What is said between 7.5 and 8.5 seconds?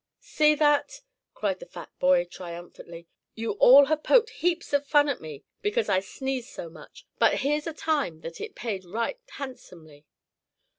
a time that